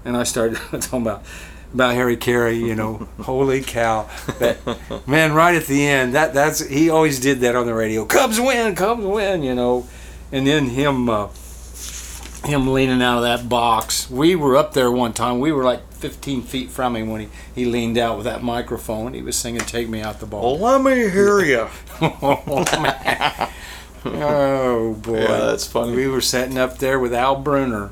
[0.05, 1.25] and I started talking about
[1.75, 2.55] about Harry Caray.
[2.55, 4.09] You know, holy cow!
[4.39, 4.59] That
[5.07, 8.05] man, right at the end, that that's he always did that on the radio.
[8.05, 9.43] Cubs win, Cubs win.
[9.43, 9.89] You know,
[10.33, 11.09] and then him.
[11.09, 11.29] Uh,
[12.45, 14.09] him leaning out of that box.
[14.09, 15.41] We were up there one time.
[15.41, 19.15] We were like 15 feet from him when he, he leaned out with that microphone.
[19.15, 21.69] He was singing "Take Me Out the Ball." let me hear you.
[22.01, 23.51] oh, man.
[24.05, 25.97] oh boy, Yeah, that's funny.
[25.97, 27.91] We were sitting up there with Al Bruner.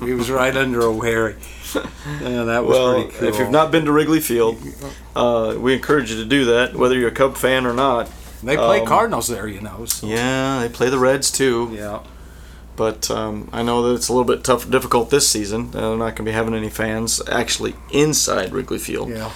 [0.00, 1.36] He was right under O'Harry.
[2.20, 3.28] Yeah, that was Well, pretty cool.
[3.28, 4.58] if you've not been to Wrigley Field,
[5.16, 8.10] uh, we encourage you to do that, whether you're a Cub fan or not.
[8.42, 9.84] they play um, Cardinals there, you know.
[9.84, 10.06] So.
[10.06, 11.70] Yeah, they play the Reds too.
[11.72, 12.00] Yeah.
[12.74, 15.68] But um, I know that it's a little bit tough, difficult this season.
[15.74, 19.10] Uh, they're not going to be having any fans actually inside Wrigley Field.
[19.10, 19.30] Yeah.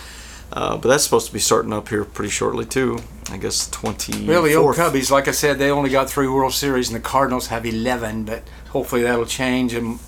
[0.52, 2.98] Uh, but that's supposed to be starting up here pretty shortly too.
[3.30, 4.26] I guess twenty.
[4.26, 7.00] Well, the old Cubbies, like I said, they only got three World Series, and the
[7.00, 8.24] Cardinals have 11.
[8.24, 9.98] But hopefully that'll change, and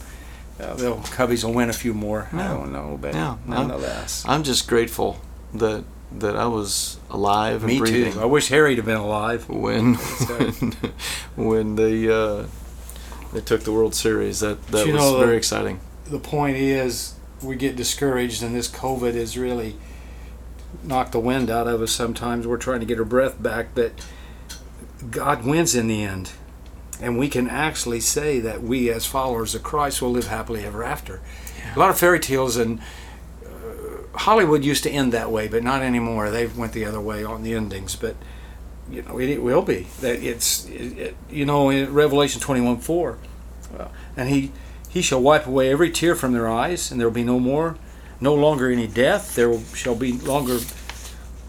[0.61, 2.29] uh, the Cubbies will win a few more.
[2.33, 2.49] I Yeah.
[2.55, 3.37] don't know, but Yeah.
[3.47, 4.25] nonetheless.
[4.27, 5.19] I'm just grateful
[5.55, 8.21] that that I was alive and Me breathing too.
[8.21, 9.47] I wish Harry'd have been alive.
[9.49, 10.73] when when,
[11.37, 12.45] when they uh,
[13.35, 14.41] they took the World Series.
[14.41, 15.81] That that was know, very the- exciting.
[16.07, 19.77] the point is we get discouraged and this covid has really
[20.83, 23.93] knocked the wind out of us sometimes we're trying to get our breath back but
[25.11, 26.33] god wins in the end
[27.01, 30.83] and we can actually say that we as followers of christ will live happily ever
[30.83, 31.21] after.
[31.75, 32.81] A lot of fairy tales and
[33.45, 36.31] uh, hollywood used to end that way but not anymore.
[36.31, 38.17] They went the other way on the endings but
[38.91, 39.87] you know it, it will be.
[40.01, 43.19] That it's it, it, you know in revelation 21 4
[43.79, 44.53] uh, and he
[44.89, 47.77] he shall wipe away every tear from their eyes, and there will be no more,
[48.21, 49.35] no longer any death.
[49.35, 50.59] There will, shall be longer,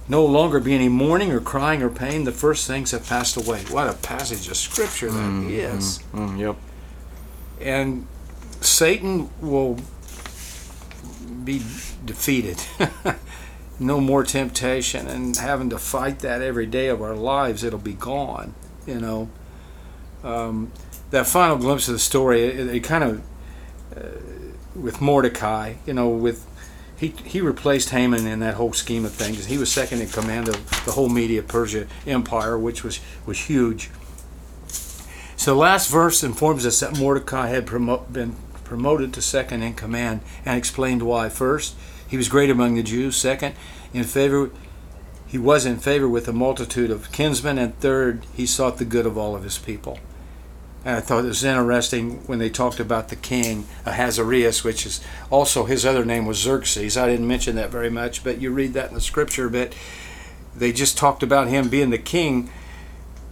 [0.10, 2.24] no longer be any mourning or crying or pain.
[2.24, 3.64] The first things have passed away.
[3.70, 6.00] What a passage of scripture that is!
[6.14, 6.56] Mm, yep.
[7.62, 8.08] And
[8.60, 9.78] Satan will
[11.44, 11.60] be
[12.04, 12.62] defeated.
[13.80, 17.94] no more temptation, and having to fight that every day of our lives, it'll be
[17.94, 18.56] gone.
[18.86, 19.30] You know.
[20.24, 20.72] Um,
[21.12, 23.22] that final glimpse of the story, it, it kind of
[23.96, 24.10] uh,
[24.76, 26.46] with Mordecai, you know, with
[27.00, 29.46] he he replaced Haman in that whole scheme of things.
[29.46, 33.90] He was second in command of the whole Media Persia Empire, which was was huge.
[35.38, 38.36] So the last verse informs us that Mordecai had promo- been
[38.66, 41.30] promoted to second in command and explained why.
[41.30, 41.76] First,
[42.08, 43.16] he was great among the Jews.
[43.16, 43.56] Second,
[43.94, 44.52] in favor
[45.30, 49.06] he was in favor with a multitude of kinsmen, and third, he sought the good
[49.06, 50.00] of all of his people.
[50.86, 55.02] And I thought it was interesting when they talked about the king Ahasuerus, which is
[55.30, 56.96] also his other name was Xerxes.
[56.98, 59.50] I didn't mention that very much, but you read that in the scripture.
[59.50, 59.74] But
[60.56, 62.50] they just talked about him being the king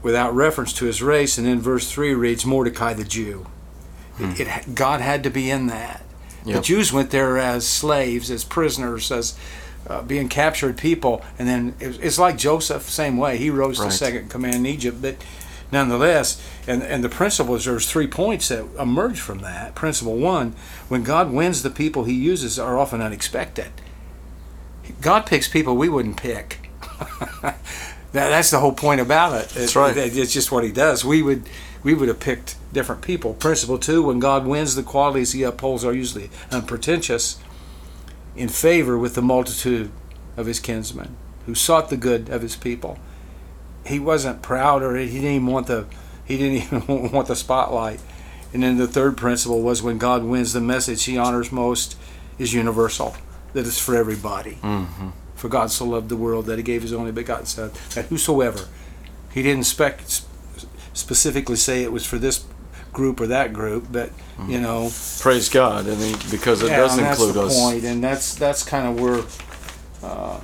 [0.03, 3.47] without reference to his race, and then verse three reads Mordecai the Jew.
[4.19, 6.03] It, it, God had to be in that.
[6.45, 9.37] The Jews went there as slaves, as prisoners, as
[9.87, 13.37] uh, being captured people, and then it, it's like Joseph, same way.
[13.37, 13.91] He rose Right.
[13.91, 15.15] to second command in Egypt, but
[15.71, 19.75] nonetheless, and and the principle is there's three points that emerge from that.
[19.75, 20.53] Principle one:
[20.87, 23.71] when God wins, the people He uses are often unexpected.
[25.01, 26.69] God picks people we wouldn't pick.
[27.41, 27.57] that,
[28.11, 29.49] that's the whole point about it.
[29.49, 29.95] That's It- right.
[29.97, 31.03] it- it's just what He does.
[31.03, 31.49] We would
[31.83, 33.33] we would have picked different people.
[33.33, 37.37] Principle two: when God wins, the qualities He upholds are usually unpretentious,
[38.35, 39.91] in favor with the multitude
[40.37, 42.97] of His kinsmen who sought the good of His people.
[43.87, 45.85] He wasn't proud or he didn't even want the
[46.25, 47.99] he didn't even want the spotlight.
[48.53, 51.97] And then the third principle was when God wins, the message He honors most
[52.39, 53.15] is universal,
[53.53, 54.57] that it's for everybody.
[54.61, 55.09] Mm-hmm.
[55.35, 58.67] For God so loved the world that He gave His only begotten Son, that whosoever,
[59.33, 60.01] He didn't spec,
[60.93, 62.45] specifically say it was for this
[62.93, 64.09] group or that group, but
[64.47, 67.59] you know, Praise God, and he, because it yeah, does that's include the us.
[67.59, 69.23] point, and that's that's kind of where
[70.03, 70.39] uh,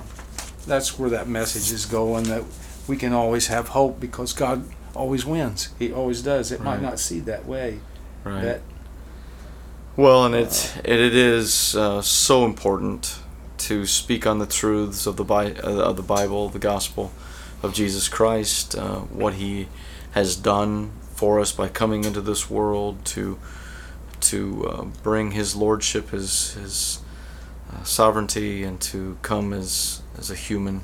[0.66, 2.24] that's where that message is going.
[2.24, 2.44] That
[2.86, 5.70] we can always have hope because God always wins.
[5.78, 6.52] He always does.
[6.52, 7.80] It might not see that way,
[8.24, 8.42] Right.
[8.42, 8.62] but
[9.96, 13.18] Well, and it it, it is uh, so important
[13.58, 17.12] to speak on the truths of the Bi- uh, of the Bible, the gospel
[17.62, 19.68] of Jesus Christ, uh, what He
[20.12, 23.38] has done for us by coming into this world to
[24.20, 27.00] to uh, bring His lordship, His His
[27.72, 30.82] uh, sovereignty, and to come as as a human,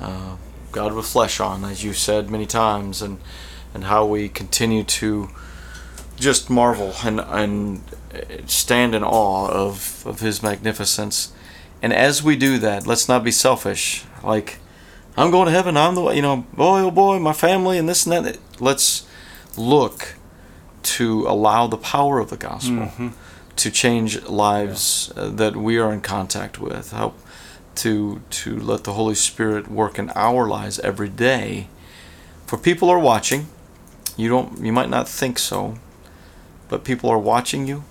[0.00, 0.36] uh,
[0.74, 3.18] God with flesh on, as you said many times, and
[3.72, 5.28] and how we continue to
[6.16, 7.80] just marvel and and
[8.46, 11.32] stand in awe of of His magnificence.
[11.82, 14.04] And as we do that, let's not be selfish.
[14.22, 14.58] Like
[15.16, 15.76] I'm going to heaven.
[15.76, 18.38] I'm the you know boy oh boy my family and this and that.
[18.60, 19.06] Let's
[19.56, 20.14] look
[20.96, 23.08] to allow the power of the gospel Mm-hmm.
[23.56, 26.90] to change lives uh, that we are in contact with.
[26.92, 27.14] Help
[27.76, 31.68] to to let the Holy Spirit work in our lives every day.
[32.46, 33.46] For people are watching.
[34.16, 35.76] You don't you might not think so,
[36.68, 37.84] but people are watching you.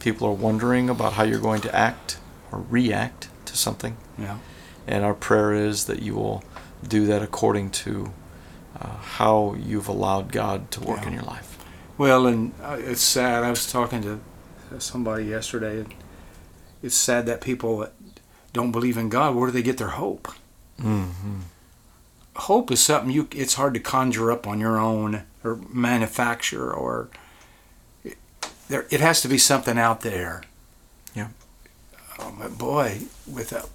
[0.00, 2.18] People are wondering about how you're going to act
[2.52, 3.96] or react to something.
[4.18, 4.38] Yeah.
[4.86, 6.44] And our prayer is that you will
[6.86, 8.12] do that according to
[8.78, 11.08] uh, how you've allowed God to work Yeah.
[11.08, 11.56] in your life.
[11.96, 13.44] Well, and uh, it's sad.
[13.44, 14.20] I was talking to
[14.78, 15.94] somebody yesterday, and
[16.82, 17.88] it's sad that people
[18.54, 20.32] don't believe in God, where do they get their hope?
[20.80, 21.40] Mm-hmm.
[22.36, 23.28] Hope is something you.
[23.32, 27.10] It's hard to conjure up on your own or manufacture, or
[28.02, 28.16] it,
[28.68, 28.86] there.
[28.90, 30.42] It has to be something out there.
[31.14, 31.28] Yeah.
[32.18, 33.66] Um, but boy, with a,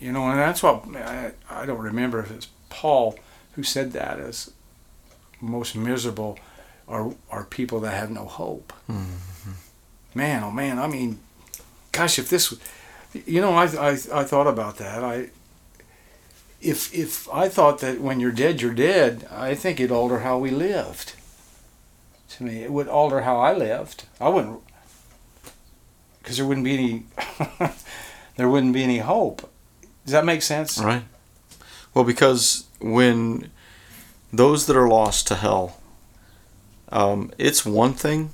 [0.00, 3.16] you know, and that's what I, I don't remember if it's Paul
[3.52, 4.50] who said that as
[5.40, 6.38] most miserable
[6.88, 8.72] are are people that have no hope.
[10.16, 11.18] Man, oh man, I mean,
[11.90, 12.54] gosh, if this,
[13.26, 15.04] you know, I I, I thought about that.
[15.04, 15.30] I
[16.60, 20.38] if if I thought that when you're dead, you're dead, I think it'd alter how
[20.38, 21.14] we lived.
[22.30, 24.04] To me, it would alter how I lived.
[24.20, 24.60] I wouldn't,
[26.18, 27.02] because there wouldn't be any,
[28.36, 29.48] there wouldn't be any hope.
[30.04, 30.78] Does that make sense?
[30.78, 31.04] Right.
[31.92, 33.50] Well, because when
[34.32, 35.80] those that are lost to hell,
[36.90, 38.30] um, it's one thing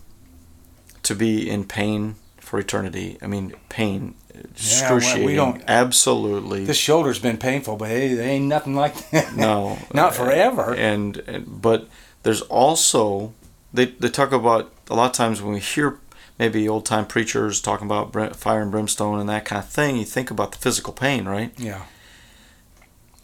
[1.03, 3.19] to be in pain for eternity.
[3.21, 5.37] I mean, pain, excruciating.
[5.37, 6.65] don't- absolutely.
[6.65, 9.35] This shoulder's been painful, but hey, there ain't nothing like that.
[9.37, 10.75] no, not forever.
[10.75, 11.89] And, and but
[12.23, 13.33] there's also
[13.73, 15.99] they they talk about a lot of times when we hear
[16.39, 20.05] maybe old time preachers talking about fire and brimstone and that kind of thing, you
[20.05, 21.53] think about the physical pain, right?
[21.59, 21.83] yeah.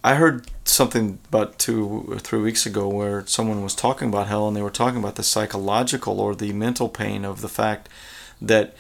[0.05, 4.47] I heard something about two or three weeks ago where someone was talking about hell
[4.47, 7.89] and they were talking about the psychological or the mental pain of the fact
[8.41, 8.77] that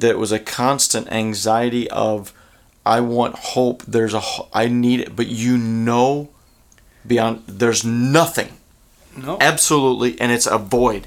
[0.00, 2.32] that was a constant anxiety of
[2.84, 6.30] I want hope there's a I need it but you know
[7.06, 8.58] beyond there's nothing.
[9.14, 9.36] No.
[9.40, 11.06] absolutely and it's a void.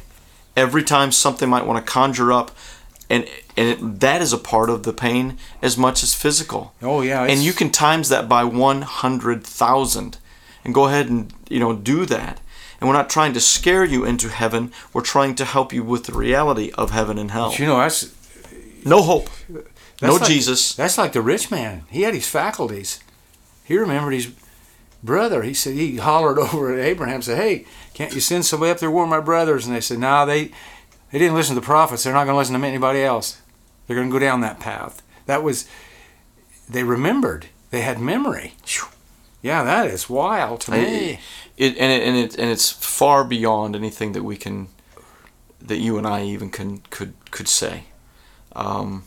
[0.55, 2.51] Every time something might want to conjure up
[3.09, 6.73] and and it, that is a part of the pain as much as physical.
[6.81, 7.23] Oh yeah.
[7.23, 10.17] and you can times that by 100,000
[10.63, 12.39] and go ahead and you know do that.
[12.79, 16.03] And we're not trying to scare you into heaven we're trying to help you with
[16.03, 17.49] the reality of heaven and hell.
[17.49, 18.13] But you know that's
[18.85, 19.29] no hope
[20.01, 21.83] no like- jesus That's like the rich man.
[21.89, 22.99] He had his faculties.
[23.63, 24.31] He remembered his
[25.03, 25.41] brother.
[25.43, 28.91] He said he hollered over at Abraham, said, "Hey, can't you send somebody up there?
[28.91, 30.51] Where are my brothers?" And they said, "No, they
[31.11, 32.03] they didn't listen to the prophets.
[32.03, 33.41] They're not going to listen to anybody else.
[33.87, 35.67] They're going to go down that path." That was
[36.69, 37.47] they remembered.
[37.71, 38.53] They had memory.
[39.41, 41.19] Yeah, that is wild to me.
[41.57, 44.67] it and it, and it and it's far beyond anything that we can
[45.61, 47.85] that you and I even can could could say
[48.55, 49.03] um,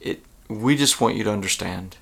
[0.00, 1.96] it we just want you to understand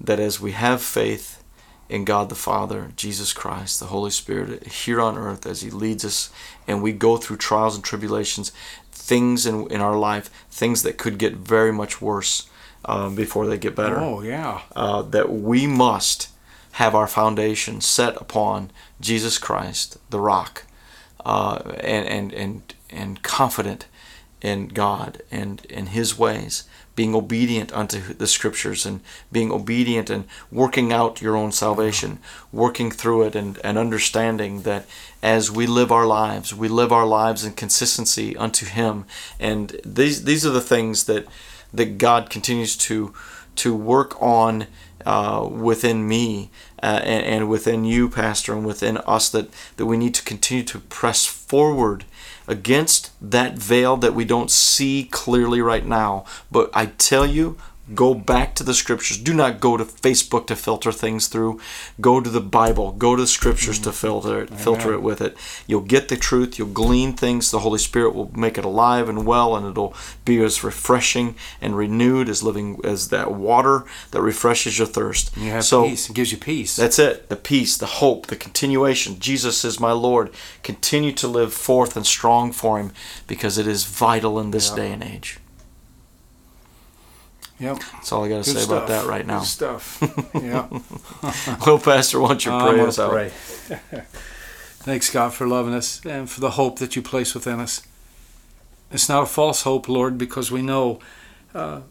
[0.00, 1.42] that as we have faith
[1.88, 6.04] in God the Father, Jesus Christ, the Holy Spirit here on earth as He leads
[6.04, 6.30] us,
[6.66, 8.50] and we go through trials and tribulations,
[8.90, 12.48] things in, in our life, things that could get very much worse
[12.84, 14.62] um, before they get better Oh yeah.
[14.74, 16.28] uh, that we must
[16.72, 20.64] have our foundation set upon Jesus Christ, the rock,
[21.24, 23.86] uh, and, and and and confident
[24.42, 29.00] in God and in His ways, being obedient unto the Scriptures and
[29.30, 32.18] being obedient and working out your own salvation,
[32.52, 34.84] working through it and, and understanding that
[35.22, 39.04] as we live our lives, we live our lives in consistency unto Him,
[39.40, 41.26] and these these are the things that
[41.72, 43.14] that God continues to
[43.56, 44.66] to work on
[45.06, 46.50] uh, within me
[46.82, 50.64] uh, and, and within you, Pastor, and within us that, that we need to continue
[50.64, 52.04] to press forward
[52.46, 56.24] against that veil that we don't see clearly right now.
[56.50, 57.58] But I tell you,
[57.94, 59.18] Go back to the scriptures.
[59.18, 61.60] Do not go to Facebook to filter things through.
[62.00, 62.92] Go to the Bible.
[62.92, 63.94] Go to the scriptures to mm.
[63.94, 65.36] filter it, filter it with it.
[65.66, 66.58] You'll get the truth.
[66.58, 67.50] You'll glean things.
[67.50, 71.76] The Holy Spirit will make it alive and well, and it'll be as refreshing and
[71.76, 75.36] renewed as living as that water that refreshes your thirst.
[75.36, 76.08] You have so peace.
[76.08, 76.76] It gives you peace.
[76.76, 77.28] that's it.
[77.28, 79.18] The peace, the hope, the continuation.
[79.18, 80.30] Jesus is my Lord.
[80.62, 82.92] Continue to live forth and strong for Him
[83.26, 84.76] because it is vital in this Yeah.
[84.76, 85.38] day and age.
[87.62, 87.78] Yep.
[87.92, 89.38] That's all I got to Good say about that right now.
[89.38, 89.98] Good stuff.
[90.34, 90.66] yeah.
[91.64, 93.10] Well, Pastor, why don't you I'm pray us out?
[93.12, 93.28] pray.
[94.82, 97.86] Thanks, God, for loving us and for the hope that you place within us.
[98.90, 100.98] It's not a false hope, Lord, because we know
[101.54, 101.82] uh,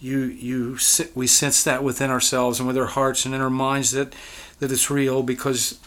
[0.00, 0.76] you you
[1.14, 4.14] we sense that within ourselves and with our hearts and in our minds that
[4.58, 5.78] that it's real because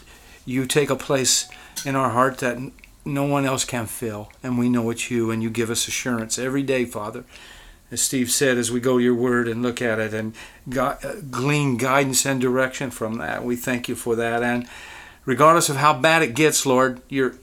[0.46, 1.46] you take a place
[1.84, 2.56] in our heart that
[3.04, 6.38] no one else can fill, and we know it's you, and you give us assurance
[6.38, 7.24] every day, Father.
[7.90, 10.34] As Steve said, as we go to your word and look at it and
[10.68, 14.42] gu- uh, glean guidance and direction from that, we thank you for that.
[14.42, 14.66] And
[15.24, 17.34] regardless of how bad it gets, Lord, you're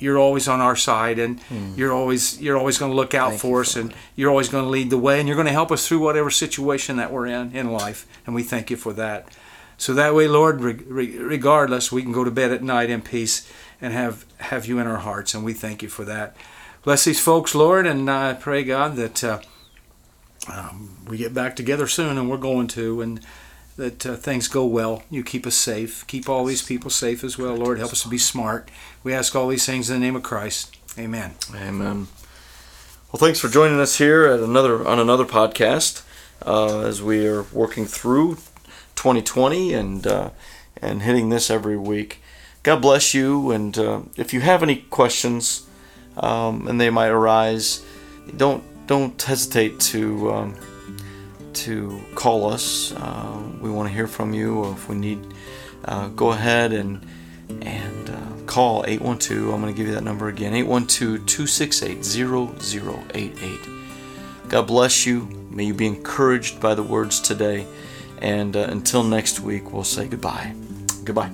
[0.00, 1.40] you're always on our side, and
[1.76, 4.64] you're always you're always going to look out Thank for us, and you're always going
[4.64, 7.26] to lead the way, and you're going to help us through whatever situation that we're
[7.26, 9.28] in in life, and we thank you for that.
[9.76, 13.50] So that way, Lord, re- regardless, we can go to bed at night in peace
[13.80, 16.36] and have have you in our hearts, and we thank you for that.
[16.84, 19.40] Bless these folks, Lord, and I pray God that uh,
[20.52, 23.20] um, we get back together soon, and we're going to, and
[23.76, 25.02] that uh, things go well.
[25.10, 26.06] You keep us safe.
[26.06, 27.78] Keep all these people safe as well, Lord.
[27.78, 28.70] Help us to be smart.
[29.02, 30.76] We ask all these things in the name of Christ.
[30.98, 31.34] Amen.
[31.54, 32.08] Amen.
[33.12, 36.02] Well, thanks for joining us here at another on another podcast
[36.44, 38.34] uh, as we are working through
[38.96, 40.30] 2020 and uh,
[40.82, 42.20] and hitting this every week.
[42.62, 43.50] God bless you.
[43.50, 45.66] And uh, if you have any questions,
[46.16, 47.82] um, and they might arise,
[48.36, 50.54] don't don't hesitate to um,
[51.52, 52.92] to call us.
[52.92, 55.20] Uh, we want to hear from you, or if we need,
[55.84, 57.06] uh, go ahead and
[57.62, 59.54] and uh, call 812.
[59.54, 63.60] I'm going to give you that number again 812 268 0088.
[64.48, 65.28] God bless you.
[65.50, 67.66] May you be encouraged by the words today.
[68.20, 70.54] And uh, until next week, we'll say goodbye.
[71.04, 71.30] Goodbye.